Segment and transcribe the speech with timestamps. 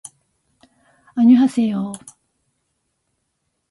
[1.13, 1.93] あにょはせよ